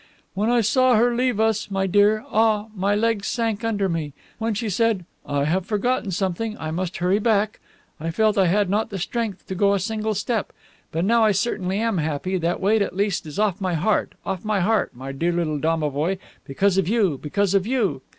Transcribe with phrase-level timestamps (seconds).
[0.33, 4.13] When I saw her leave us, my dear, ah, my legs sank under me.
[4.39, 7.59] When she said, 'I have forgotten something; I must hurry back,'
[7.99, 10.53] I felt I had not the strength to go a single step.
[10.91, 14.43] But now I certainly am happy, that weight at least is off my heart, off
[14.43, 18.01] my heart, dear little domovoi, because of you, because of you."